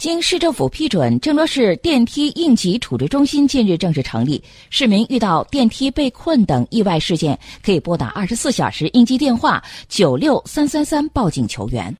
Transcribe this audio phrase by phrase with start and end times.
[0.00, 4.42] 经市政府批准郑州市电梯应急处置中心近日正式成立。
[4.70, 11.94] 市民遇到电梯被困等意外事件可以拨打二十四小时应急电话九六三三三报警求援。